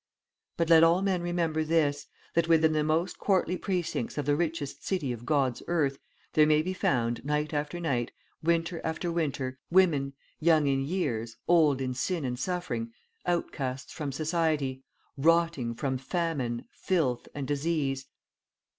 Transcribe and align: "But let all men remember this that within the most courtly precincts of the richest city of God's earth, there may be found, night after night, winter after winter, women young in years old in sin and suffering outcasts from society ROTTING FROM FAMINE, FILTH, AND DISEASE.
"But 0.57 0.71
let 0.71 0.83
all 0.83 1.03
men 1.03 1.21
remember 1.21 1.63
this 1.63 2.07
that 2.33 2.47
within 2.47 2.73
the 2.73 2.83
most 2.83 3.19
courtly 3.19 3.55
precincts 3.55 4.17
of 4.17 4.25
the 4.25 4.35
richest 4.35 4.83
city 4.83 5.11
of 5.11 5.27
God's 5.27 5.61
earth, 5.67 5.99
there 6.33 6.47
may 6.47 6.63
be 6.63 6.73
found, 6.73 7.23
night 7.23 7.53
after 7.53 7.79
night, 7.79 8.11
winter 8.41 8.81
after 8.83 9.11
winter, 9.11 9.59
women 9.69 10.13
young 10.39 10.65
in 10.65 10.81
years 10.83 11.37
old 11.47 11.81
in 11.81 11.93
sin 11.93 12.25
and 12.25 12.39
suffering 12.39 12.91
outcasts 13.27 13.93
from 13.93 14.11
society 14.11 14.81
ROTTING 15.17 15.75
FROM 15.75 15.99
FAMINE, 15.99 16.65
FILTH, 16.71 17.27
AND 17.35 17.47
DISEASE. 17.47 18.07